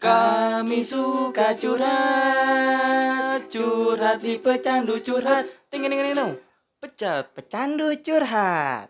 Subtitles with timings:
[0.00, 5.44] Kami suka curhat, curhat di pecandu curhat.
[5.68, 6.40] Ting ting ting ting.
[6.80, 7.28] Pecat.
[7.36, 8.88] Pecandu curhat.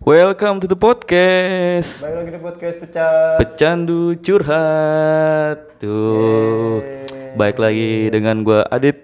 [0.00, 2.08] Welcome to the podcast.
[2.08, 3.36] Balik lagi di podcast pecah.
[3.36, 5.76] Pecandu curhat.
[5.76, 6.80] Tuh.
[7.36, 9.03] Baik lagi dengan gua Adit.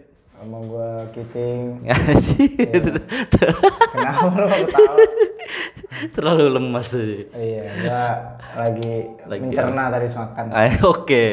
[0.61, 1.80] Sama gua Kiting.
[1.88, 2.84] Anjir.
[3.96, 4.92] Kenapa lu ketawa?
[6.20, 7.24] Terlalu lemas sih.
[7.32, 8.04] iya, gua
[8.60, 10.45] lagi, Lagi mencerna tadi makan.
[10.52, 11.24] Ayo, Oke.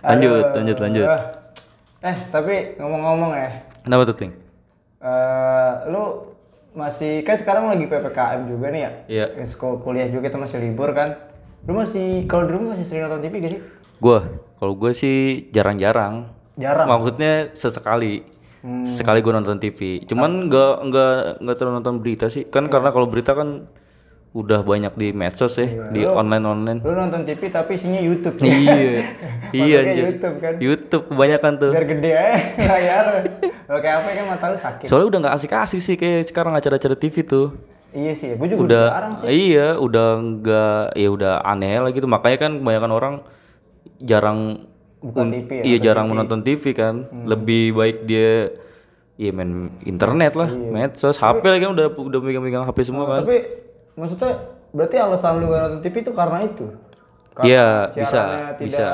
[0.00, 0.56] lanjut, Aduh.
[0.56, 1.06] lanjut, lanjut.
[2.08, 3.50] Eh, tapi ngomong-ngomong ya.
[3.84, 4.32] Kenapa tuh, Ting?
[5.04, 6.32] eh lu
[6.72, 8.90] masih kan sekarang lagi PPKM juga nih ya?
[9.12, 9.26] Iya.
[9.44, 11.20] Sekolah kuliah juga itu masih libur kan?
[11.68, 13.62] Lu masih kalau di rumah masih sering nonton TV gak sih?
[14.00, 14.24] Gua,
[14.56, 16.32] kalau gue sih jarang-jarang.
[16.54, 16.86] Jarang.
[16.86, 18.22] Maksudnya sesekali.
[18.64, 18.88] Hmm.
[18.88, 20.00] Sekali gue nonton TV.
[20.08, 22.48] Cuman nggak nggak nggak terlalu nonton berita sih.
[22.48, 23.68] Kan karena kalau berita kan
[24.34, 26.78] udah banyak di medsos ya, di online online.
[26.82, 28.34] Lu nonton TV tapi isinya YouTube.
[28.42, 29.04] iya.
[29.54, 30.04] iya Masuknya anjir.
[30.10, 30.52] YouTube kan.
[30.58, 31.70] YouTube kebanyakan tuh.
[31.70, 32.36] Biar gede aja
[32.72, 33.06] layar.
[33.68, 34.86] Kayak apa kan mata lu sakit.
[34.90, 37.54] Soalnya udah nggak asik-asik sih kayak sekarang acara-acara TV tuh.
[37.94, 39.26] Iya sih, gue juga udah jarang sih.
[39.30, 43.14] iya udah nggak ya udah aneh lah gitu makanya kan kebanyakan orang
[44.02, 44.66] jarang
[45.04, 47.04] Buka un- TV ya, iya jarang menonton TV kan.
[47.24, 48.56] Lebih baik dia
[49.14, 53.20] iya main internet lah medsos HP lagi kan udah udah megang-megang HP semua kan.
[53.20, 53.36] Tapi
[53.94, 54.32] maksudnya
[54.70, 56.66] berarti alasan lu gak nonton TV itu karena itu?
[57.30, 58.20] Karena Iya, bisa,
[58.54, 58.86] tidak bisa.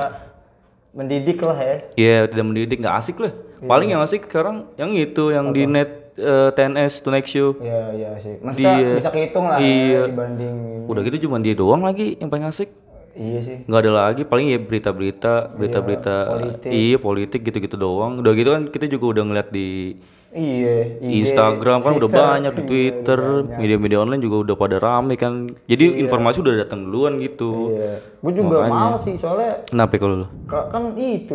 [0.91, 1.77] mendidik lah ya.
[1.95, 3.33] iya tidak mendidik nggak asik lah.
[3.61, 7.55] Paling yang asik sekarang yang itu yang di net eh, TNS Tonight Show.
[7.57, 8.35] Iya, iya sih.
[8.37, 10.03] Maksudnya Dia- bisa kehitung lah iya.
[10.03, 12.67] ya dibanding udah gitu cuma dia doang lagi yang paling asik
[13.11, 13.57] Iya sih.
[13.67, 16.71] nggak ada lagi paling ya berita-berita berita-berita politik.
[16.71, 19.99] iya politik gitu-gitu doang udah gitu kan kita juga udah ngeliat di
[20.31, 23.19] Iya, IG, Instagram kan udah banyak di Iya, Twitter
[23.51, 27.99] media-media online juga udah pada rame kan jadi informasi udah datang duluan gitu Iya.
[28.17, 31.35] Gue juga males sih soalnya kenapa kalau lu ka- kan itu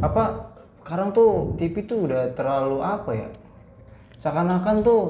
[0.00, 0.24] apa
[0.80, 3.28] sekarang tuh TV tuh udah terlalu apa ya?
[4.18, 5.02] Seakan-akan tuh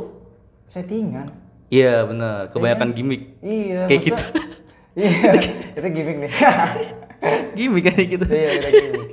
[0.67, 1.31] settingan.
[1.69, 3.87] iya benar kebanyakan gimmick Iya.
[3.87, 4.58] Kayak maksudnya-
[4.99, 5.31] Iya,
[5.79, 6.33] itu gimmick nih.
[7.59, 9.11] gimmick kan gitu iya, kita gimmick.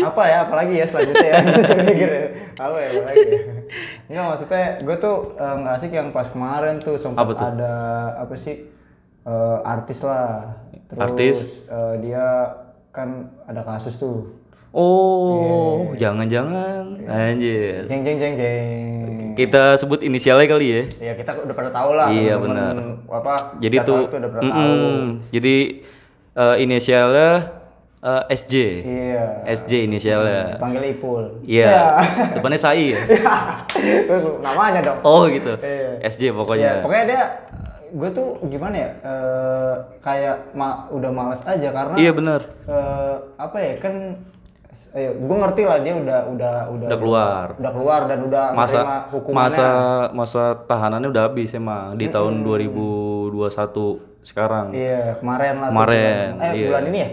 [0.00, 1.38] Apa ya, apalagi ya selanjutnya ya?
[1.92, 2.10] Mikir
[2.56, 3.40] apa ya, apalagi ya?
[4.08, 7.44] Enggak, maksudnya gue tuh eh, nggak asik yang pas kemarin tuh sempat Apa tuh?
[7.52, 7.74] ada
[8.16, 8.64] apa sih
[9.22, 10.56] eh, artis lah.
[10.88, 11.36] Terus Artis?
[11.68, 12.24] eh, dia
[12.88, 14.40] kan ada kasus tuh.
[14.74, 16.10] Oh Iya.
[16.10, 19.34] jangan-jangan anjir Jeng jeng jeng jeng.
[19.34, 22.06] kita sebut inisialnya kali ya Ya kita udah pada tahu lah.
[22.08, 23.34] Iya, temen-temen Apa?
[23.56, 24.50] jadi tuh tahu udah pada tahu.
[24.50, 24.98] mm-mm.
[25.30, 25.56] jadi
[26.34, 27.30] eh, inisialnya
[28.00, 28.52] eh, SJ
[28.82, 29.24] Iya.
[29.54, 31.24] SJ inisialnya Panggil Ipul.
[31.42, 31.98] Iya.
[32.32, 33.00] Depannya Sai ya?
[34.40, 34.98] Namanya dong.
[35.02, 35.54] Oh gitu.
[35.56, 36.02] Iya.
[36.04, 36.72] SJ Ya, pokoknya.
[36.80, 37.22] pokoknya dia
[37.90, 42.40] gue tuh gimana ya eh, kayak ma- udah males aja karena Iya benar.
[42.64, 43.94] eh, apa ya kan
[44.94, 47.46] eh, gue ngerti lah dia udah udah udah Udah keluar.
[47.54, 48.78] udah keluar dan udah Masa
[49.10, 49.68] hukumannya masa
[50.12, 53.34] masa tahanannya udah habis emang di tahun 2021
[54.22, 54.66] sekarang.
[54.70, 56.66] iya kemarin lah Kemarin, bulan, eh iya.
[56.68, 57.10] bulan ini ya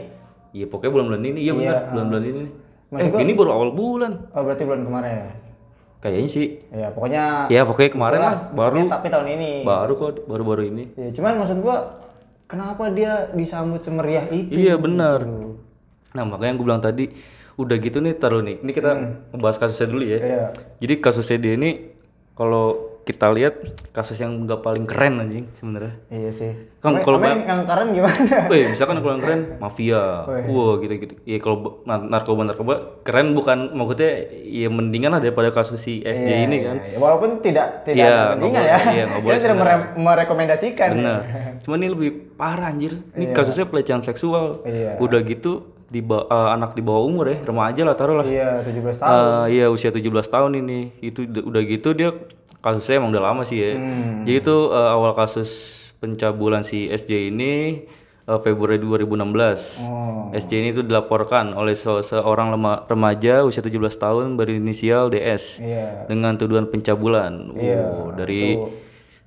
[0.52, 2.44] Iya pokoknya bulan-bulan ini iya benar bulan-bulan ini.
[2.92, 4.12] Maksud Eh ini baru awal bulan.
[4.30, 5.28] oh berarti bulan kemarin ya
[6.02, 6.48] Kayaknya sih.
[6.70, 10.84] ya pokoknya Ya pokoknya kemarin lah baru tapi tahun ini baru kok baru-baru ini.
[10.94, 11.78] ya, cuman maksud gua
[12.46, 15.24] kenapa dia disambut semeriah itu Iya benar.
[16.12, 17.06] Nah makanya gue bilang tadi
[17.62, 18.58] udah gitu nih taruh nih.
[18.60, 18.92] Ini kita
[19.30, 20.18] membahas kasusnya dulu ya.
[20.18, 20.44] Iya.
[20.78, 21.70] Jadi kasusnya dia ini
[22.32, 22.66] kalau
[23.02, 23.58] kita lihat
[23.90, 25.98] kasus yang nggak paling keren anjing sebenarnya.
[26.08, 30.04] iya sih Emang- kalau yang keren gimana Wih, misalkan kalau yang keren mafia,
[30.46, 31.18] wah gitu-gitu.
[31.24, 34.12] Iya kalau b- na- narkoba narkoba keren bukan maksudnya
[34.44, 36.78] ya mendingan lah daripada kasus si SJ ini kan.
[36.80, 38.80] Ya, walaupun tidak tidak Iya, bandingan boleh, ya.
[38.94, 40.90] iya, boleh tidak mere- merekomendasikan.
[40.94, 41.20] Bener.
[41.60, 43.02] Cuman ini lebih parah anjir.
[43.12, 44.62] Ini kasusnya pelecehan seksual.
[44.64, 44.98] Iya.
[44.98, 48.26] Udah gitu di eh, anak di bawah umur ya, remaja lah taruh lah.
[48.26, 49.12] Iya, 17 tahun.
[49.12, 50.80] Eh, iya usia 17 tahun ini.
[51.04, 52.16] Itu udah gitu dia
[52.60, 53.76] kasusnya emang udah lama sih ya.
[53.76, 54.24] Hmm.
[54.24, 55.50] Jadi itu eh, awal kasus
[56.00, 57.84] pencabulan si SJ ini
[58.24, 59.84] eh, Februari 2016.
[59.84, 60.32] Oh.
[60.32, 62.56] SJ ini tuh dilaporkan oleh se- seorang
[62.88, 66.08] remaja usia 17 tahun berinisial DS Iya.
[66.08, 67.52] dengan tuduhan pencabulan.
[67.54, 68.56] Iya, Oh, dari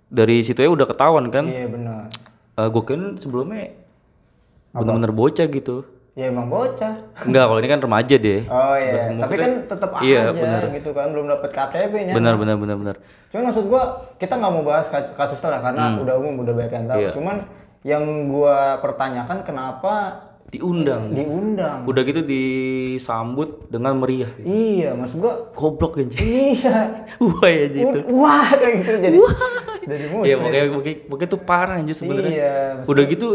[0.06, 1.44] dari situ ya udah ketahuan kan.
[1.44, 2.08] Iya, benar.
[2.54, 3.68] Eh, gue kan sebelumnya
[4.72, 5.84] bener-bener bocah gitu.
[6.14, 6.94] Ya emang bocah.
[7.26, 8.46] Enggak, kalau ini kan remaja deh.
[8.46, 10.62] Oh iya, Maksudnya- tapi kan tetap Iya, aja benar.
[10.70, 12.14] gitu kan belum dapat KTP-nya.
[12.14, 12.96] Benar benar benar benar.
[13.28, 13.82] Cuman maksud gua
[14.14, 16.94] kita nggak mau bahas kasus, kasusnya lah karena udah umum udah banyak yang tahu.
[16.94, 17.02] Hmm.
[17.02, 17.10] Iya.
[17.10, 17.36] Cuman
[17.82, 19.92] yang gua pertanyakan kenapa
[20.46, 21.10] Diundang.
[21.10, 21.82] diundang?
[21.82, 24.30] Udah gitu disambut dengan meriah.
[24.38, 26.22] Iya, maksud gua Goblok anjing.
[26.54, 26.94] iya.
[27.26, 27.98] Wah ya gitu.
[28.14, 29.18] Wah, kayak gitu jadi.
[29.84, 30.24] Jadi musuh.
[30.24, 32.30] Iya pokoknya pokoknya, pokoknya tuh parah anjir sebenarnya.
[32.30, 32.54] Iya,
[32.86, 33.26] Udah gitu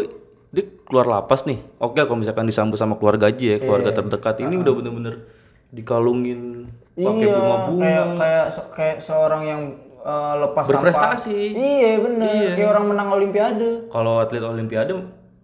[0.49, 4.57] dia keluar lapas nih oke kalau misalkan disambut sama keluarga aja ya keluarga terdekat ini
[4.57, 5.15] udah bener-bener
[5.69, 6.65] dikalungin
[6.95, 9.61] pakai iya, bunga-bunga kayak kayak kayak seorang yang
[9.99, 11.37] eh, lepas Berprestasi.
[11.53, 13.69] Iya bener, kayak orang menang olimpiade.
[13.87, 14.95] kalau atlet olimpiade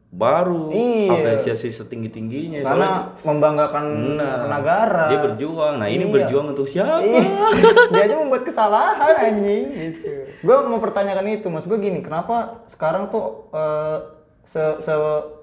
[0.09, 1.11] baru Iya.
[1.11, 2.87] apresiasi setinggi tingginya Karena
[3.19, 3.83] membanggakan
[4.15, 5.11] Nah, negara.
[5.11, 6.13] dia berjuang nah ini Iya.
[6.13, 7.19] berjuang untuk siapa Iya.
[7.91, 10.07] dia aja membuat kesalahan anjing gitu.
[10.39, 13.97] Gue mau pertanyakan itu, mas gue gini, kenapa sekarang tuh eh,
[14.45, 14.93] se, se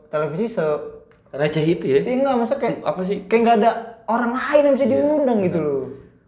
[0.08, 0.64] televisi se
[1.30, 3.70] receh itu ya Iya enggak, maksudnya kayak apa sih kayak nggak ada
[4.04, 4.92] orang lain yang bisa Iya.
[4.94, 5.82] diundang gitu loh.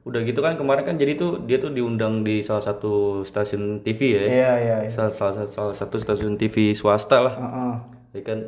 [0.04, 2.92] udah gitu kan kemarin kan jadi tuh dia tuh diundang di salah satu
[3.22, 4.76] stasiun TV ya Iya iya.
[4.80, 4.90] iya.
[4.90, 7.72] salah, salah, salah satu stasiun TV swasta lah Heeh.
[8.12, 8.38] ya kan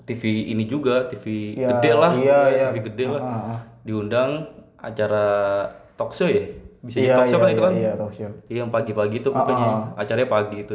[0.00, 2.66] TV ini juga TV Ya, gede lah iya, iya.
[2.68, 3.56] TV gede lah Heeh.
[3.82, 4.30] diundang
[4.76, 5.26] acara
[5.94, 6.46] talk show ya
[6.80, 8.30] bisa jadi Iya talk show iya, kan itu iya, kan Iya, talk show.
[8.46, 10.74] Iya, yang pagi-pagi tuh pokoknya acaranya pagi itu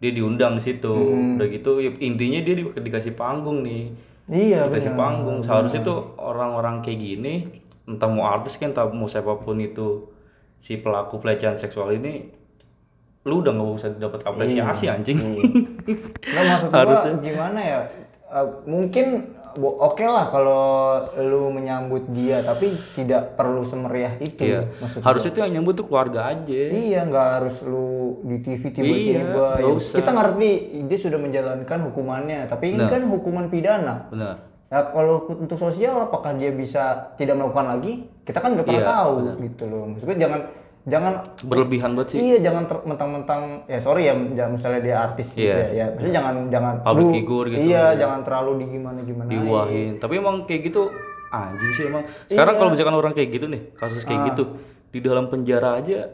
[0.00, 0.90] dia diundang di situ.
[0.90, 1.36] Hmm.
[1.36, 3.92] udah gitu ya, intinya dia di- dikasih panggung nih.
[4.26, 5.44] Iya, dikasih panggung.
[5.44, 7.34] Seharusnya tuh orang-orang kayak gini
[7.84, 10.06] entah mau artis kan entah mau siapa pun itu
[10.62, 12.30] si pelaku pelecehan seksual ini
[13.26, 15.18] lu udah nggak usah dapat apresiasi anjing.
[15.20, 17.80] Nggak maksud gua gimana ya?
[18.30, 20.62] Eh, mungkin oke lah kalau
[21.18, 24.46] lu menyambut dia, tapi tidak perlu semeriah itu.
[24.46, 28.62] iya Maksud harusnya tuh yang nyambut tuh keluarga aja Iya, nggak harus lu di TV
[28.70, 29.58] tiba-tiba.
[29.58, 30.50] nggak Ya, kita ngerti
[30.86, 34.06] dia sudah menjalankan hukumannya, tapi ini kan hukuman pidana.
[34.08, 38.06] benar Nah, kalau untuk sosial apakah dia bisa tidak melakukan lagi?
[38.22, 39.12] Kita kan nggak pernah Iya, tahu
[39.42, 39.82] gitu loh.
[39.90, 40.40] Maksudnya jangan
[40.82, 44.14] jangan berlebihan banget sih Iya, jangan mentang-mentang ya sorry ya,
[44.46, 45.52] misalnya dia artis gitu Iya.
[45.52, 45.66] ya.
[45.70, 47.60] Ya, maksudnya jangan jangan Public lu- figure gitu.
[47.62, 49.28] Iya, jangan terlalu di gimana gimana.
[49.28, 50.82] diwahin tapi emang kayak gitu
[51.30, 52.58] anjing sih emang sekarang Iya.
[52.58, 54.06] kalau misalkan orang kayak gitu nih kasus Ah.
[54.06, 54.44] kayak gitu
[54.88, 56.10] di dalam penjara aja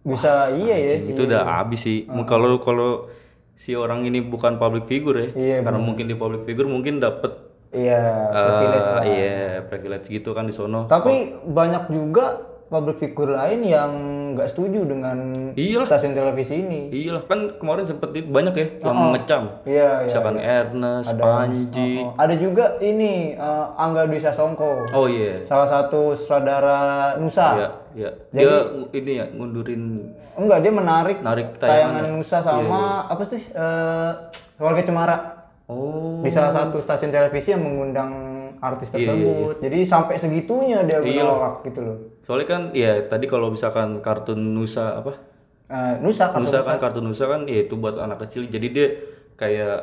[0.00, 0.96] Bisa iya ya.
[1.02, 3.08] itu udah habis sih kalau kalau
[3.52, 7.34] si orang ini bukan public figure ya Iya, karena mungkin di public figure mungkin dapat
[7.70, 9.02] Iya, privilege lah.
[9.04, 13.90] iya privilege gitu kan di sono Tapi banyak juga public figure lain yang
[14.32, 15.16] nggak setuju dengan
[15.52, 15.86] Iyalah.
[15.86, 16.90] stasiun televisi ini.
[16.90, 20.06] iya lah kan kemarin sempet banyak ya yang mengecam Iya, iya.
[20.06, 26.14] misalkan Ernest Panji Oh, ada juga ini eh, Angga Dwi Sasongko, oh iya salah satu
[26.14, 27.48] sutradara Nusa.
[27.54, 28.52] iya iya dia
[28.92, 29.82] ini ya ngundurin
[30.34, 32.10] Enggak, dia menarik Narik tayangan tayangan ya?
[32.10, 33.38] Nusa sama apa sih?
[33.44, 34.10] eh
[34.54, 35.16] Keluarga Cemara.
[35.66, 38.10] Oh Di salah satu stasiun televisi yang mengundang
[38.56, 39.54] artis Iya, tersebut.
[39.60, 41.96] Jadi sampai segitunya dia menolak gitu loh.
[42.20, 45.12] soalnya kan ya tadi kalau misalkan kartun Nusa apa
[45.64, 48.86] Eh, Nusa kan Nusa kan kartun Nusa kan ya itu buat anak kecil jadi dia
[49.34, 49.76] kayak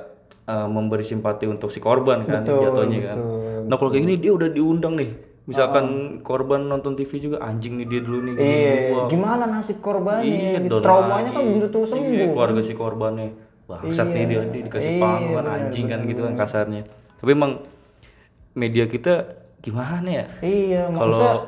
[0.45, 3.17] uh, memberi simpati untuk si korban kan jatuhnya kan
[3.63, 5.09] nah kalau kayak gini dia udah diundang nih
[5.43, 5.85] misalkan
[6.21, 8.45] korban nonton TV juga anjing nih dia dulu nih gini.
[8.47, 8.73] Iya,
[9.07, 10.21] gimana nasib korbannya?
[10.23, 10.77] Iya, gitu.
[10.79, 12.29] Traumanya kan belum tentu Iya, sembuh.
[12.31, 13.27] keluarga si korbannya
[13.73, 16.81] bangsat nih dia, dia dikasih Iya, panggung kan bener, anjing kan gitu kan kasarnya
[17.15, 17.51] tapi emang
[18.51, 19.13] media kita
[19.59, 21.47] gimana ya Iya, Kalau-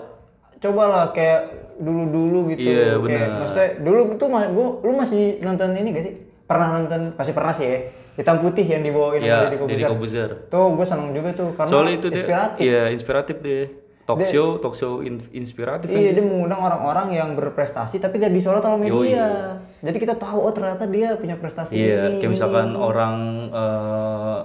[0.56, 1.42] cobalah kayak
[1.76, 2.64] dulu-dulu gitu.
[2.64, 3.28] Iya, kayak, benar.
[3.42, 6.14] Maksudnya dulu tuh ma- gua, lu masih nonton ini gak sih?
[6.46, 7.80] Pernah nonton, pasti pernah sih ya.
[8.14, 10.48] Hitam putih yang dibawain ya Deddy Kobuzer.
[10.48, 12.62] Tuh gue seneng juga tuh karena soalnya itu inspiratif.
[12.62, 13.66] iya inspiratif deh
[14.04, 18.34] talk show talk show in- inspiratif kan Iya, dia mengundang orang-orang yang berprestasi tapi tidak
[18.34, 19.58] disorot oleh media.
[19.80, 22.20] Jadi kita tahu oh ternyata dia punya prestasi Iya, ini.
[22.20, 23.16] kayak misalkan orang
[23.50, 24.40] eh,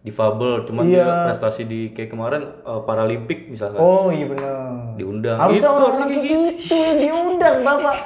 [0.00, 0.94] difabel, cuman Iya.
[0.96, 4.94] dia prestasi di kayak kemarin eh, Paralimpik misalkan Oh iya benar.
[4.94, 5.36] diundang.
[5.36, 7.96] Harusnya Itu orang-orang kayak gitu yang diundang bapak.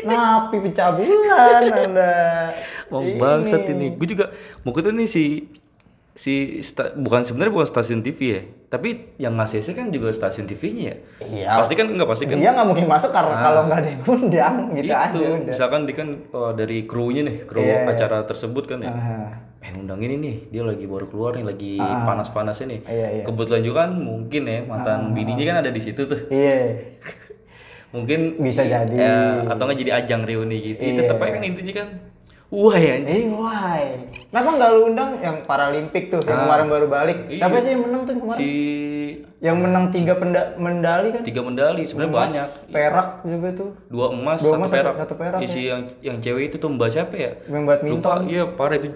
[0.00, 2.14] Napi pecah bulan anda.
[2.88, 3.94] Mau bangsat ini.
[3.94, 4.30] Gue juga
[4.60, 5.24] mau kita nih si
[6.10, 10.82] si sta- bukan sebenarnya bukan stasiun TV ya, tapi yang ngasih kan juga stasiun TV-nya
[10.82, 10.96] ya.
[11.22, 11.46] Iya.
[11.62, 12.36] Pasti kan nggak pasti kan.
[12.36, 15.48] Dia nggak mungkin masuk karena kalau nggak ada yang undang gitu aja itu udah.
[15.48, 17.90] misalkan di kan oh, dari krunya nih, kru Iya, iya.
[17.90, 18.90] acara tersebut kan ya.
[18.90, 22.80] Ah, Eh undang ini nih, dia lagi baru keluar nih, lagi panas-panasnya nih.
[22.88, 23.24] Iya, iya.
[23.28, 26.20] Kebetulan juga kan mungkin ya mantan bininya kan ada di situ tuh.
[26.28, 26.80] Iya.
[27.94, 28.94] Mungkin Bisa jadi.
[28.94, 29.14] ya,
[29.50, 30.80] atau nggak jadi ajang reuni gitu.
[30.80, 30.94] Iya.
[31.04, 31.88] Tetep aja kan intinya kan.
[32.50, 33.30] Wah ya anjing.
[33.30, 33.82] Eh, why?
[34.26, 37.18] Kenapa nggak lu undang yang Paralimpik tuh, yang kemarin baru balik?
[37.26, 37.38] Iya.
[37.40, 38.38] Siapa sih yang menang tuh kemarin?
[38.38, 38.50] Si
[39.40, 41.22] Yang menang tiga penda- medali kan?
[41.22, 42.48] tiga medali sebenarnya banyak.
[42.68, 43.70] Perak juga tuh.
[43.86, 44.94] Dua emas, Dua satu emas, satu- perak.
[44.98, 45.46] satu perak, ya.
[45.46, 47.32] Isi yang yang cewek itu tuh mbak siapa ya?
[47.46, 47.96] Yang badminton.
[47.96, 48.88] Lupa, iya parah itu.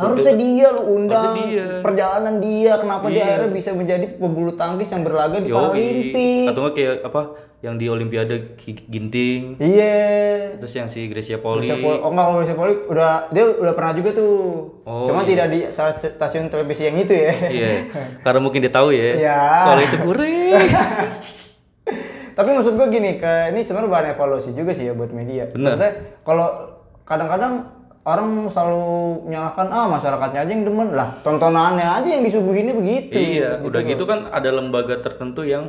[0.00, 1.34] Harusnya dia lu undang.
[1.38, 1.66] Dia.
[1.78, 3.26] Perjalanan dia, kenapa dia Iya.
[3.30, 5.48] akhirnya bisa menjadi pebulu tangkis yang berlaga di.
[5.48, 6.46] Paralimpik?
[6.46, 7.22] Atau nggak kayak apa
[7.60, 9.60] yang di Olimpiade Ginting.
[9.60, 10.56] Iya.
[10.56, 11.62] Terus yang si Gracia Poli.
[11.62, 14.34] Gracia Poli- Oh enggak, kalau Gracia Poli udah dia udah pernah juga tuh.
[14.82, 15.28] Oh, Cuma iya.
[15.28, 17.32] tidak di salah stasiun televisi yang itu ya.
[17.46, 17.72] Iya.
[18.20, 19.08] Karena mungkin dia tahu ya.
[19.14, 19.40] Iya.
[19.62, 20.60] Kalau itu kurang.
[22.30, 25.50] Tapi maksud gue gini, ke ini sebenarnya bahan evaluasi juga sih ya buat media.
[25.50, 25.76] Bener.
[25.76, 25.92] Maksudnya
[26.22, 26.48] kalau
[27.04, 27.68] kadang-kadang
[28.02, 28.84] orang selalu
[29.22, 34.04] menyalahkan ah masyarakatnya aja yang demen lah tontonannya aja yang disuguhinnya begitu Iya, udah gitu
[34.04, 35.68] kan ada lembaga tertentu yang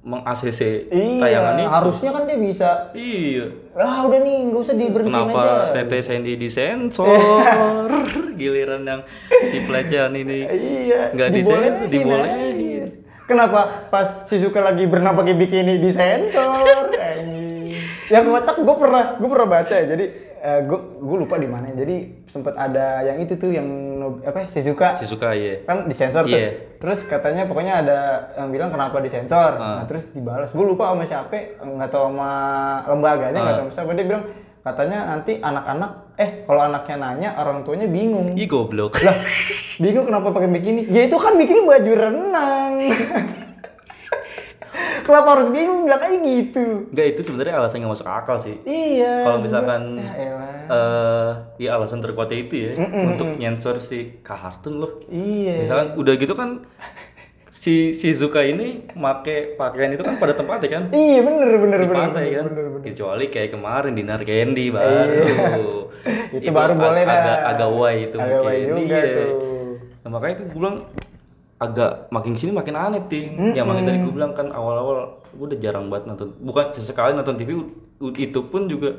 [0.00, 1.68] meng-ACC iya tayangan itu.
[1.68, 3.44] harusnya kan dia bisa Iya.
[3.74, 5.44] ah udah nih nggak usah diberhentiin aja Kenapa
[5.74, 7.08] Tete Sandy disensor?
[8.38, 9.00] Giliran yang
[9.44, 13.02] si pelecehan ini iya nggak disensor, dibolehin.
[13.26, 17.76] kenapa pas Shizuka lagi berenang pakai bikini disensor Anjing.
[18.08, 20.04] yang kocak gue pernah gue pernah baca ya jadi
[20.40, 23.66] gue gue lupa di mana jadi sempat ada yang itu tuh yang
[24.20, 25.62] apa Shizuka Si suka ya.
[25.62, 26.32] kan disensor tuh.
[26.32, 26.78] Iya.
[26.78, 27.98] Terus katanya pokoknya ada
[28.36, 29.58] yang bilang kenapa disensor.
[29.58, 29.82] Ah.
[29.82, 30.48] Nah, terus dibalas.
[30.48, 32.30] Gue lupa sama siapa, nggak tahu sama
[32.86, 33.58] lembaganya, nggak Ah.
[33.58, 33.90] tahu sama siapa.
[33.92, 34.24] Dia bilang
[34.58, 38.34] katanya nanti anak-anak eh kalau anaknya nanya orang tuanya bingung.
[38.34, 38.98] Ih goblok.
[39.02, 39.16] Lah,
[39.76, 40.86] bingung kenapa pakai bikini?
[40.88, 42.72] Ya itu kan bikini baju renang.
[45.08, 46.64] kenapa harus bingung bilang aja gitu?
[46.86, 48.56] Enggak itu sebenarnya alasan nggak masuk akal sih.
[48.62, 49.24] Iya.
[49.24, 50.36] Kalau misalkan Ya
[50.68, 52.72] eh ya alasan terkuatnya itu ya
[53.06, 55.00] untuk nyensor si kartun loh.
[55.08, 55.64] Iya.
[55.64, 56.68] Misalkan udah gitu kan
[57.50, 61.98] si Shizuka ini make pakaian itu kan pada tempatnya kan Iya bener bener di bener.
[61.98, 62.82] pantai kan bener, bener.
[62.84, 65.90] kecuali kayak kemarin dinar candy baru
[66.30, 69.10] Itu baru ag- boleh agak agak why itu Agak mungkin juga Iya.
[69.10, 69.30] tuh.
[69.98, 70.76] Nah, makanya kan gue bilang
[71.58, 75.58] agak makin sini makin aneh ting yang makin tadi gue bilang kan awal-awal gue udah
[75.58, 77.50] jarang banget nonton bukan sesekali nonton TV
[78.16, 78.94] itu pun juga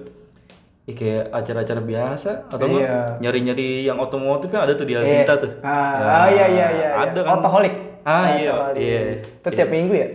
[0.84, 3.16] ya kayak acara-acara biasa atau Iya.
[3.20, 5.00] nyari-nyari yang otomotif kan ada tuh di Iya.
[5.00, 6.89] Alsinta tuh Ah, Nah, ah, iya iya iya.
[7.00, 7.74] ada kan Otoholik.
[8.04, 10.08] ah iya iya Itu tiap minggu ya?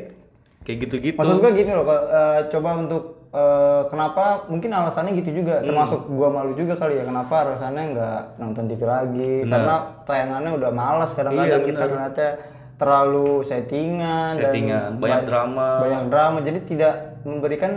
[0.61, 4.47] kayak gitu-gitu Maksud gua gini loh, eh, coba untuk eh, kenapa?
[4.47, 5.67] Mungkin alasannya gitu juga, Hmm.
[5.67, 9.33] termasuk gua malu juga kali ya kenapa alasannya nggak nonton TV lagi?
[9.43, 12.27] Karena tayangannya udah malas kadang-kadang Iya, kita ternyata
[12.75, 15.69] terlalu settingan, dan Settingan, banyak ba- drama.
[15.81, 16.39] banyak drama.
[16.41, 17.73] Jadi tidak memberikan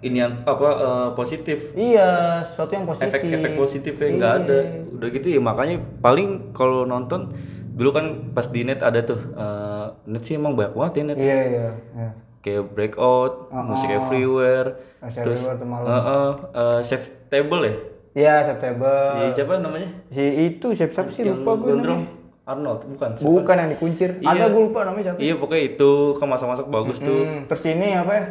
[0.00, 1.58] ini yang apa eh, positif.
[1.72, 2.10] Iya
[2.44, 3.08] sesuatu yang positif.
[3.08, 4.42] Efek-efek positifnya nggak Iya.
[4.42, 4.58] ada.
[4.92, 7.32] Udah gitu ya makanya paling kalau nonton
[7.72, 11.16] dulu kan pas di net ada tuh eh, net sih emang banyak banget ya net.
[11.16, 12.10] Iya iya, iya.
[12.42, 14.68] Kayak breakout musik everywhere
[14.98, 15.86] Masih terus Everywhere tuh malam.
[15.86, 17.74] eh, eh, eh, save table ya?
[18.12, 19.88] Iya September si siapa namanya?
[20.10, 21.22] Si itu siapa siapa sih?
[21.22, 22.02] Yang lupa gue gondrong
[22.42, 23.10] Arnold bukan?
[23.16, 23.30] Siapa?
[23.32, 24.08] bukan yang dikuncir.
[24.18, 24.46] Ada Iya.
[24.48, 25.18] gue lupa namanya siapa.
[25.18, 27.20] Iya pokoknya itu kan masak-masak bagus tuh.
[27.22, 28.24] Hmm, terus ini apa ya?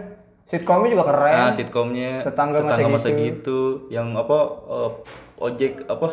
[0.43, 1.31] Sitkomnya juga keren.
[1.33, 3.23] Nah, sitkomnya Tetangga Masa masa Gitu.
[3.23, 3.59] gitu.
[3.87, 4.37] yang apa
[4.69, 4.89] eh,
[5.39, 6.07] ojek apa?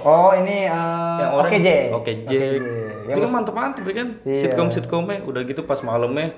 [0.00, 2.58] Oh ini yang orang oke Jack Oke Jack.
[3.04, 4.08] Yang Itu kan mantep-mantep ya kan.
[4.24, 4.40] Iya.
[4.40, 6.32] Sitcom sitcomnya udah gitu pas malamnya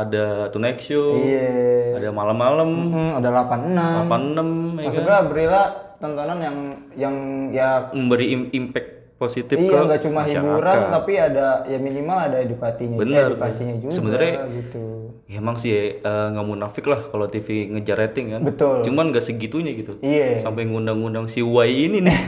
[0.00, 1.46] ada Tonight Show, iya
[1.94, 5.06] ada malam-malam, Hmm, ada 86 86 ya maksud kan.
[5.06, 5.66] gue berilah
[5.96, 6.56] tontonan yang
[6.94, 7.14] yang
[7.50, 10.40] ya Memberi im- impact positif iya ke nggak cuma masyarakat.
[10.42, 13.28] hiburan tapi ada ya minimal ada edukasinya Bener.
[13.28, 14.84] edukasinya juga Sebenarnya- gitu
[15.26, 18.42] Ya, emang sih eh, nggak munafik lah kalau TV ngejar rating kan.
[18.42, 18.82] Betul.
[18.82, 19.94] Cuman nggak segitunya gitu.
[20.00, 21.54] iya Sampai ngundang-ngundang si Y
[21.84, 22.18] ini nih.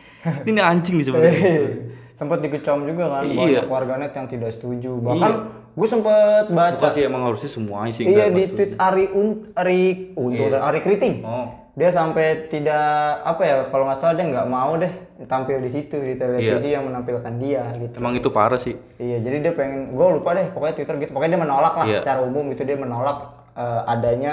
[0.48, 1.42] ini anjing nih sebenarnya.
[2.14, 3.60] sempat dikecam juga kan Iya.
[3.60, 8.04] banyak warganet yang tidak setuju bahkan gue sempet baca Bukan sih emang harusnya semuanya sih
[8.04, 9.82] iya di tweet Ari Un Ari
[10.14, 11.52] Untung Ari Kriting Oh.
[11.72, 12.88] dia sampai tidak
[13.22, 14.88] apa ya kalau nggak salah dia nggak mau deh
[15.22, 16.80] tampil di situ di televisi Iya.
[16.80, 18.72] yang menampilkan dia gitu Emang itu parah sih.
[18.96, 22.00] iya jadi dia pengen gue lupa deh pokoknya Twitter gitu pokoknya dia menolak lah Iya.
[22.00, 23.18] secara umum gitu dia menolak
[23.52, 24.32] eh, adanya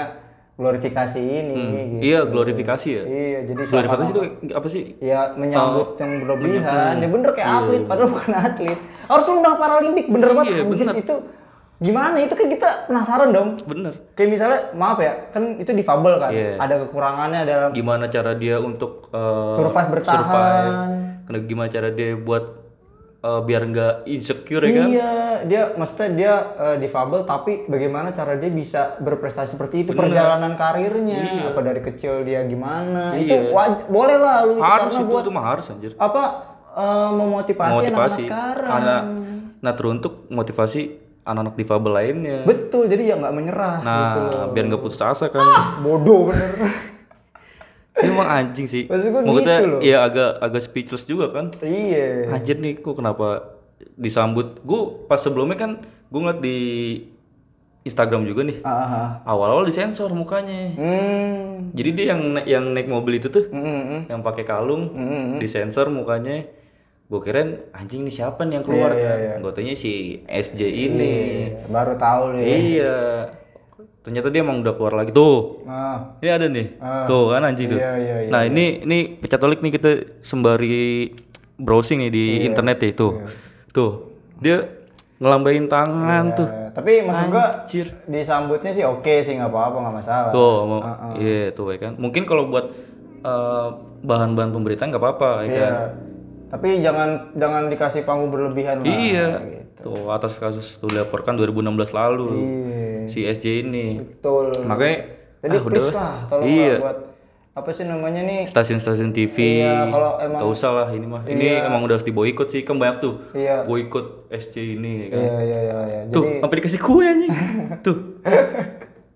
[0.54, 1.98] glorifikasi ini gitu.
[2.00, 3.02] Iya, glorifikasi ya.
[3.04, 4.82] iya jadi Glorifikasi itu apa sih?
[4.98, 10.06] ya menyambut Oh, yang berlebihan ya bener kayak atlet padahal bukan atlet harus undang paralimpik
[10.06, 10.86] bener banget Iya, anjir.
[10.86, 10.96] bener.
[10.96, 11.14] itu
[11.76, 13.92] gimana itu kan kita penasaran dong Bener.
[14.14, 16.54] kayak misalnya maaf ya kan itu difabel kan Iya.
[16.56, 20.22] ada kekurangannya dalam gimana cara dia untuk uh, Survive bertahan.
[20.22, 20.78] survive.
[21.42, 22.63] Gimana cara dia buat
[23.24, 24.88] uh, biar nggak insecure ya kan?
[24.90, 25.12] iya
[25.42, 31.48] dia maksudnya dia eh, difabel tapi bagaimana cara dia bisa berprestasi seperti itu perjalanan karirnya
[31.48, 33.50] apa dari kecil dia gimana itu Iya.
[33.50, 35.92] waj- boleh lah lu itu Harus karena itu, buat itu mah harus anjir.
[35.96, 36.22] apa
[36.70, 38.22] eh, memotivasi, anak-anak Motivasi.
[38.22, 38.96] sekarang Karena
[39.58, 40.80] nah teruntuk motivasi
[41.22, 42.38] anak-anak difabel lainnya.
[42.44, 44.12] betul jadi ya nggak menyerah Nah,
[44.50, 45.80] biar nggak putus asa kan.
[45.80, 46.52] bodoh bener
[47.94, 48.82] Ini emang anjing sih.
[48.84, 49.80] Maksud gua Maksudnya gitu loh.
[49.80, 51.46] ya agak agak speechless juga kan.
[51.60, 53.54] iya Anjir nih kok kenapa
[53.94, 54.58] disambut.
[54.60, 55.70] Gue pas sebelumnya kan
[56.04, 56.56] gue ngeliat di
[57.82, 58.58] Instagram juga nih.
[58.60, 59.08] Ah, ah, ah.
[59.26, 60.72] Awal-awal disensor mukanya.
[60.72, 64.00] hmm Jadi dia yang yang naik mobil itu tuh, Mm, mm, mm.
[64.08, 66.48] yang pakai kalung, Mm, disensor mukanya.
[67.04, 69.18] Gue kirain anjing nih siapa nih yang keluar Iya, kan?
[69.18, 69.92] iya, Gue tanya si
[70.24, 71.12] SJ ini.
[71.52, 72.96] Iya, baru tahu nih Iya.
[74.04, 75.64] Ternyata dia emang udah keluar lagi tuh.
[75.64, 76.66] ah Ini ada nih.
[76.76, 77.08] Ah.
[77.08, 77.80] Tuh kan anjing tuh.
[77.80, 81.08] Iya, iya, iya, nah, ini ini pecatolik nih kita sembari
[81.56, 83.12] browsing nih Iya, di internet ya tuh.
[83.72, 83.92] Tuh.
[84.44, 84.60] Dia
[85.16, 86.44] ngelambain tangan tuh.
[86.44, 87.64] Eh, tapi maksud gua
[88.04, 91.92] disambutnya sih oke sih nggak apa-apa nggak masalah Tuh, mau Ah, iya tuh ya kan.
[91.96, 92.76] Mungkin kalau buat
[93.24, 93.68] eh,
[94.04, 95.54] bahan-bahan pemberitaan nggak apa-apa ya kan.
[95.56, 95.72] Iya.
[96.52, 98.86] Tapi jangan jangan dikasih panggung berlebihan lah.
[98.86, 99.28] Iya.
[99.48, 99.80] gitu.
[99.88, 102.73] Tuh atas kasus tuh dilaporkan 2016 lalu Iya.
[103.06, 103.86] Si SJ ini.
[103.98, 104.50] Betul.
[104.62, 104.96] Makanya
[105.40, 105.94] Jadi ah, please udahlah.
[105.94, 106.76] lah, tolong Iya.
[106.78, 106.98] buat
[107.54, 108.42] apa sih namanya nih?
[108.44, 109.36] Stasiun-stasiun TV.
[109.60, 111.22] Iya, kalau emang- Gak usah lah ini mah.
[111.22, 112.62] Ini emang udah harus diboikot sih.
[112.62, 113.14] Kan banyak tuh.
[113.30, 113.62] Iya.
[113.62, 115.18] Boikot SJ ini ya kan.
[115.18, 115.78] Iya iya iya.
[115.84, 116.00] iya.
[116.08, 117.32] Tuh, Jadi sampai dikasih kue anjing.
[117.86, 117.98] tuh.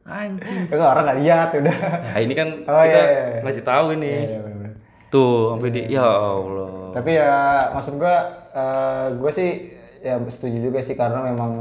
[0.05, 0.61] Anjing.
[0.67, 1.77] ya, orang nggak lihat udah.
[2.03, 3.41] Nah, ini kan Oh, kita iya, iya, iya.
[3.43, 4.13] ngasih tahu ini.
[4.27, 4.73] Iya, bener-bener.
[5.09, 6.73] Tuh, sampai di ya Allah.
[6.93, 7.33] Tapi ya
[7.71, 8.17] maksud gua
[8.51, 9.51] eh, gua sih
[9.99, 11.53] ya setuju juga sih karena memang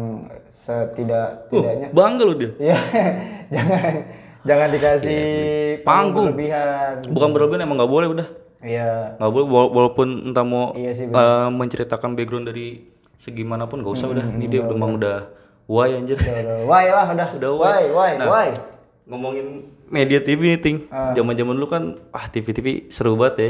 [0.67, 2.51] setidak Uh, tidaknya bangga lu dia.
[2.61, 2.77] ya
[3.53, 3.91] jangan
[4.43, 5.23] jangan dikasih
[5.81, 6.27] Panggung.
[6.29, 7.07] berlebihan.
[7.07, 8.27] Bukan berlebihan emang nggak boleh udah.
[8.59, 9.15] Iya.
[9.15, 12.83] Nggak boleh wala- walaupun entah mau Iya sih, eh, menceritakan background dari
[13.17, 14.25] segi mana pun nggak usah udah.
[14.27, 15.17] Ini dia udah emang udah
[15.65, 16.17] why anjir.
[16.17, 16.57] Udah, udah.
[16.65, 17.27] Why lah udah.
[17.33, 18.47] Udah why why Nah, why.
[19.05, 19.47] Ngomongin
[19.87, 20.77] media TV nih, Ting.
[20.89, 21.13] Ah.
[21.13, 23.49] Zaman-zaman dulu kan ah TV-TV seru banget ya.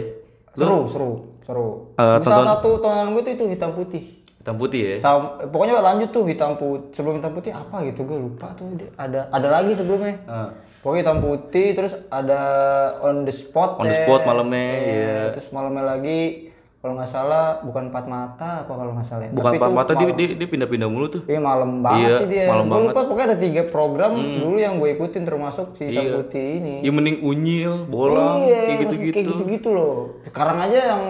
[0.56, 1.10] Seru seru
[1.42, 1.68] seru.
[1.94, 4.06] Eh, Salah satu tontonan gue tuh itu hitam putih.
[4.48, 4.96] Hitam putih ya.
[5.04, 8.64] Sam, pokoknya lanjut tuh hitam putih sebelum hitam putih apa gitu gue lupa tuh
[8.96, 10.56] ada ada lagi sebelumnya Ah.
[10.80, 12.40] pokoknya hitam putih terus ada
[13.04, 15.20] on the spot On the spot malamnya, Iya, iya.
[15.36, 19.32] terus malamnya lagi kalau nggak salah bukan empat mata apa kalau nggak salah ya.
[19.36, 21.22] Bukan itu Mata malam- dia, dia pindah-pindah mulu tuh.
[21.26, 22.46] Iya malam banget Iya, sih dia.
[22.48, 22.80] malam Gue banget.
[22.80, 22.96] Hmm.
[22.96, 26.14] lupa pokoknya ada tiga program dulu yang gue ikutin termasuk si hitam Iya.
[26.16, 26.76] putih ini.
[26.80, 29.12] Ya mending unyil, bola, iya, kayak gitu-gitu.
[29.12, 30.16] Kayak gitu-gitu loh.
[30.24, 31.04] Sekarang aja yang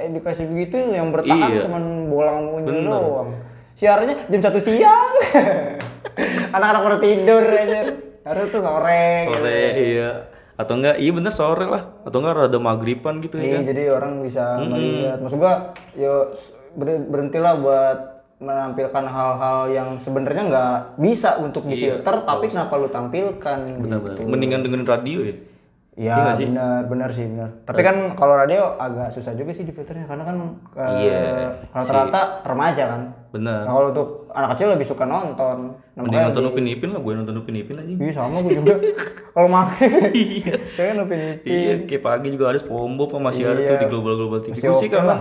[0.00, 1.62] edukasi begitu yang bertahan Iya.
[1.62, 3.30] cuman bola sama unyil doang.
[3.74, 5.12] Siarannya jam satu siang.
[6.54, 7.80] Anak-anak pada tidur aja.
[8.22, 9.26] Harus tuh sore.
[9.26, 10.10] Sore, iya.
[10.54, 11.82] Atau enggak, iya bener sore lah.
[12.02, 13.62] Atau enggak rada maghriban gitu ya Iya, kan.
[13.64, 15.18] jadi orang bisa melihat.
[15.18, 15.54] Maksud gua,
[15.94, 16.34] yo
[16.74, 17.98] ber- berhentilah buat
[18.38, 23.58] menampilkan hal-hal yang sebenarnya nggak bisa untuk difilter, tapi kenapa lu tampilkan?
[23.64, 24.14] Iya, Bener-bener.
[24.16, 24.26] gitu.
[24.26, 25.34] Mendingan dengerin radio ya.
[25.98, 27.50] Iya benar benar sih benar.
[27.66, 30.36] Tapi kan kalau radio agak susah juga sih di filternya karena kan
[30.78, 31.20] eh, Iya,
[31.74, 33.02] rata-rata remaja kan.
[33.28, 33.66] Bener.
[33.66, 35.74] Nah, kalau untuk anak kecil lebih suka nonton.
[35.74, 37.90] Nah, Mending nonton Upin Ipin lah, gue nonton Upin Ipin aja.
[37.90, 38.78] Iya sama gue juga.
[39.34, 39.90] kalau makan.
[40.14, 40.54] iya.
[40.78, 41.50] Saya kan Upin Ipin.
[41.50, 43.68] Iya, kayak pagi juga ada SpongeBob masih ada Iya.
[43.68, 44.54] tuh di Global Global TV.
[44.54, 45.20] Gue sih kangen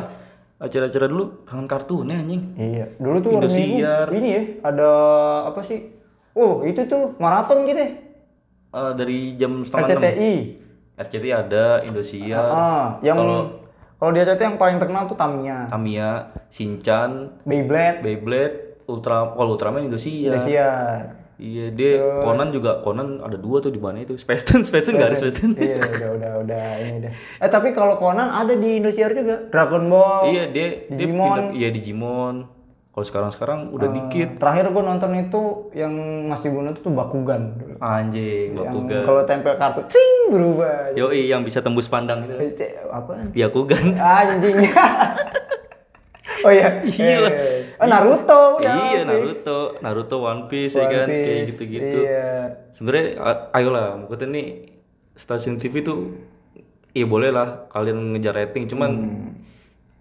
[0.57, 2.41] acara-acara dulu kangen kartunnya anjing.
[2.53, 2.85] Iya.
[3.01, 4.13] Dulu tuh Indosiar.
[4.13, 4.89] ini ya ada
[5.49, 5.89] apa sih?
[6.37, 7.81] Oh itu tuh maraton gitu.
[7.81, 7.89] ya.
[8.67, 9.97] Eh, dari jam setengah.
[9.97, 10.33] RCTI.
[10.97, 13.49] RCTI ada, Indosiar, Ah, yang Kalau-
[13.95, 16.12] kalau di RCTI yang paling terkenal tuh Tamiya, Tamiya,
[16.49, 18.55] Shinchan, Beyblade, Beyblade,
[18.86, 20.33] Ultra, kalau Ultraman Indosiar.
[20.36, 20.99] Indosiar.
[21.38, 24.17] Iya, dia Conan juga Conan ada dua tuh di mana itu.
[24.17, 25.53] Space Tune, Space Tune nggak ada Space Tune.
[25.55, 29.86] iya udah udah udah ini udah eh tapi kalau Conan ada di Indosiar juga Dragon
[29.86, 31.29] Ball Iya, dia dia Digimon.
[31.29, 32.36] pindah iya Digimon.
[32.97, 34.41] Kalau sekarang-sekarang udah dikit.
[34.41, 35.93] terakhir gue nonton itu yang
[36.25, 39.05] masih bunuh itu tuh Bakugan Anjing, Bakugan.
[39.05, 42.57] kalau tempel kartu cing berubah Yoi, yang bisa tembus pandang itu.
[42.57, 43.93] Eh, apa Byakugan.
[44.01, 44.57] anjing
[46.45, 47.17] oh iya Iya.
[47.21, 49.05] Eh, oh, Naruto udah iya.
[49.05, 51.97] Naruto, Naruto One Piece, ya One kan, kayak Piece, gitu-gitu.
[52.01, 52.29] iya
[52.73, 53.05] Sebenarnya
[53.53, 54.47] ayolah, maksudnya nih
[55.13, 56.17] stasiun TV tuh
[56.93, 58.89] iya boleh lah kalian ngejar rating, cuman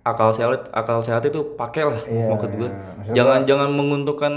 [0.07, 1.99] akal sehat akal sehat itu pakailah.
[2.07, 2.71] Iya, maksud gue.
[2.71, 3.13] iya.
[3.19, 4.35] Jangan jangan menguntungkan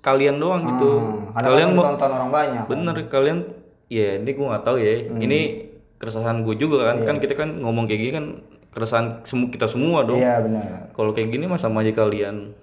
[0.00, 0.90] kalian doang gitu.
[1.02, 3.38] Hmm, karena Kalian kan mau tonton orang banyak bener kalian
[3.90, 4.94] ya ini gue nggak tahu ya.
[5.10, 5.18] Hmm.
[5.18, 5.38] Ini
[5.98, 7.02] keresahan gue juga kan.
[7.02, 8.26] Kan kita kan ngomong kayak gini kan
[8.70, 10.22] keresahan semu kita semua dong.
[10.22, 12.54] iya benar Kalau kayak gini mah sama aja kalian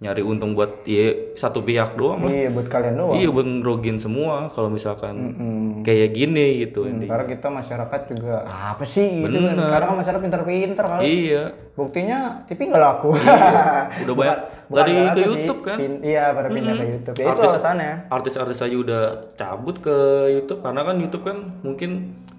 [0.00, 2.32] nyari untung buat ya satu pihak doang lah.
[2.32, 5.68] iya buat kalian doang Iya buat ngerogin semua kalau misalkan Hmm.
[5.80, 7.10] kayak gini gitu Hmm, intinya.
[7.12, 9.68] karena kita masyarakat juga apa sih gitu kan Bener.
[9.68, 11.44] karena kan masyarakat pinter-pinter kali Iya.
[11.70, 14.38] buktinya TV nggak laku Udah banyak
[14.70, 15.28] dari nggak ke laku sih.
[15.36, 15.76] YouTube kan.
[15.76, 19.02] Pin- iya pada pindah ke YouTube ya, itu Artis- alasannya Artis-artis aja udah
[19.34, 19.96] cabut ke
[20.30, 21.90] YouTube karena kan YouTube kan mungkin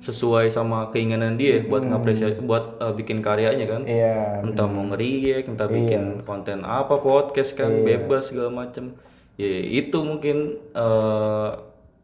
[0.02, 3.82] sesuai sama keinginan dia buat ngapresiasi buat eh, bikin karyanya kan.
[3.82, 3.92] Hmm.
[3.92, 7.86] iya Entah mau ngeriak, entah bikin konten apa podcast kan Iya.
[7.88, 8.98] bebas segala macem.
[9.38, 10.38] Ya itu mungkin
[10.72, 11.50] eh,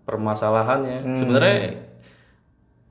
[0.03, 0.97] permasalahannya.
[1.03, 1.17] Hmm.
[1.17, 1.57] Sebenarnya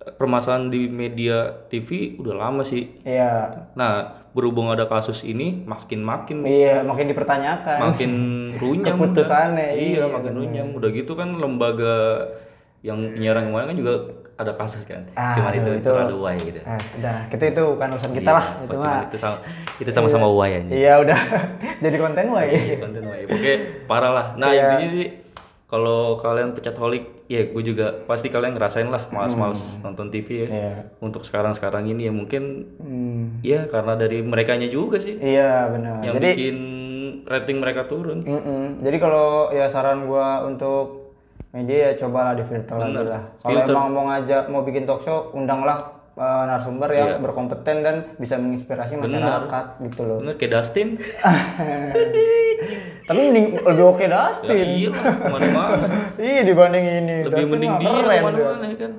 [0.06, 2.94] permasalahan di media TV udah lama sih.
[3.02, 8.12] iya Nah, berhubung ada kasus ini makin makin iya makin dipertanyakan makin
[8.62, 9.80] runyam Keputusannya, udah.
[9.80, 12.20] iya, iya makin runyam udah gitu kan lembaga
[12.84, 13.94] yang penyiaran kemarin kan juga
[14.36, 15.00] ada kasus kan.
[15.12, 15.88] Ah, cuman itu, itu.
[15.88, 16.60] terlalu way gitu.
[16.60, 17.16] Nah, udah.
[17.28, 19.00] Kita itu bukan urusan kita lah itu mah.
[19.02, 19.36] itu sama
[19.76, 20.72] itu sama-sama way aja.
[20.72, 21.20] Iya udah.
[21.84, 23.52] Jadi konten way Iya, konten way oke
[23.84, 24.26] parah lah.
[24.34, 24.76] Nah Iya.
[24.76, 25.08] intinya sih
[25.66, 30.48] kalau kalian pecat holik ya gue juga pasti kalian ngerasain lah males-males nonton TV ya.
[30.48, 30.72] Iya.
[31.00, 32.42] Untuk sekarang-sekarang ini ya mungkin
[32.76, 35.16] Hmm, ya karena dari merekanya juga sih.
[35.16, 36.04] Iya benar.
[36.04, 36.56] Yang jadi bikin
[37.24, 38.22] rating mereka turun.
[38.22, 38.78] Mm-mm.
[38.78, 41.05] Jadi kalau ya saran gua untuk
[41.56, 43.06] media ya cobalah di filter lagi Bener.
[43.08, 43.22] lah.
[43.40, 48.36] Kalau emang mau ngajak mau bikin talk show, undanglah eh, narasumber yang berkompeten dan bisa
[48.36, 50.18] menginspirasi masyarakat gitu loh.
[50.20, 50.88] Bener kayak Dustin.
[53.06, 54.48] Tapi mending lebih oke Dustin.
[54.50, 55.86] Ya, iya lah, ke mana-mana.
[56.18, 57.16] Iya dibanding ini.
[57.22, 58.92] Lebih Dustin mending dia ke mana-mana ya kan.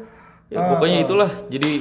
[0.48, 1.32] Ya pokoknya itulah.
[1.48, 1.72] Jadi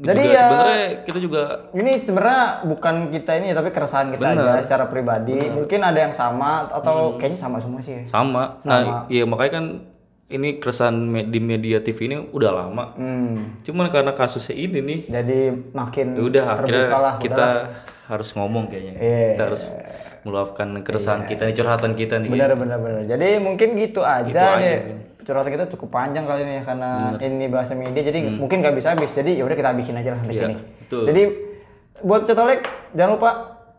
[0.00, 1.42] Jadi juga ya- sebenarnya kita juga
[1.76, 4.48] Ini sebenarnya bukan kita ini tapi keresahan kita Bener.
[4.48, 5.36] aja secara pribadi.
[5.36, 8.00] Mungkin ada yang sama atau kayaknya sama semua sih.
[8.00, 8.04] ya.
[8.08, 8.56] sama.
[8.64, 9.64] Nah, iya makanya kan
[10.30, 10.94] ini keresahan
[11.26, 12.94] di media TV ini udah lama.
[12.94, 13.60] Hmm.
[13.60, 15.38] Cuman karena kasusnya ini nih, Jadi
[15.74, 17.14] makin ya udah akhirnya lah.
[17.18, 17.46] kita
[18.06, 18.94] harus ngomong kayaknya.
[18.96, 19.26] Iya.
[19.34, 19.62] Kita harus
[20.20, 22.30] meluapkan keresahan kita nih, curhatan kita nih.
[22.30, 23.02] Benar benar benar.
[23.04, 24.78] Jadi mungkin gitu aja Gitu aja, deh.
[25.20, 28.94] Curhatan kita cukup panjang kali ini ya karena ini bahasa media jadi mungkin nggak bisa
[28.94, 29.10] habis.
[29.10, 30.32] Jadi ya udah kita habisin aja lah di Hmm.
[30.32, 30.54] Iya, sini.
[30.88, 31.22] Jadi
[32.00, 32.60] buat Cetolek
[32.94, 33.30] jangan lupa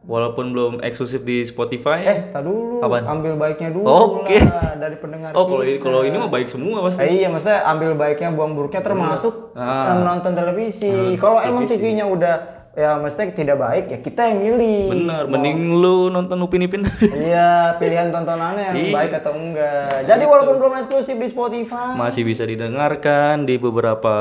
[0.01, 2.01] Walaupun belum eksklusif di Spotify.
[2.01, 3.05] eh tar dulu Apaan?
[3.07, 4.33] ambil baiknya dulu Oke.
[4.35, 7.05] lah dari pendengar oh, kalau ini kalau ini mah baik semua pasti.
[7.05, 10.01] Eh, iya, maksudnya ambil baiknya, buang buruknya termasuk Ah.
[10.01, 10.89] nonton televisi.
[11.15, 12.35] Kalau emang TV-nya udah
[12.71, 14.81] ya maksudnya tidak baik ya kita yang milih.
[14.89, 16.81] Bener, mending lu nonton Upin Ipin.
[17.21, 18.93] Iya, pilihan tontonannya yang Iya.
[18.95, 20.09] baik atau enggak.
[20.09, 24.15] Jadi walaupun belum eksklusif di Spotify, Masih bisa didengarkan di beberapa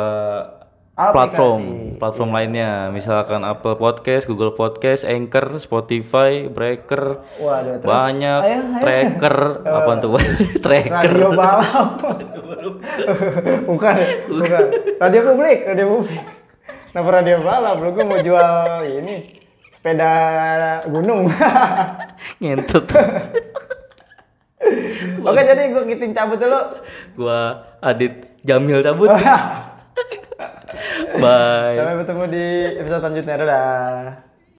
[0.99, 1.15] Aplikasi.
[1.17, 1.63] platform
[1.97, 8.83] platform lainnya misalkan Apple Podcast, Google Podcast, Anchor, Spotify, Breaker, waduh, terus banyak ayo, ayo.
[8.83, 9.37] tracker
[9.81, 10.11] apa tuh
[10.65, 11.91] tracker radio balap.
[13.71, 13.97] bukan,
[14.29, 14.65] bukan.
[14.99, 16.23] Radio publik, radio publik.
[16.91, 17.77] Kenapa radio balap?
[17.79, 18.51] Lu gua mau jual
[18.91, 20.13] ini sepeda
[20.91, 21.31] gunung.
[22.43, 22.85] ngentut
[25.23, 26.61] Oke, jadi gua kitin cabut dulu.
[27.15, 29.09] gua Adit Jamil cabut
[31.19, 32.47] bye Sampai bertemu di
[32.79, 33.35] episode selanjutnya.
[33.41, 34.30] Dadah.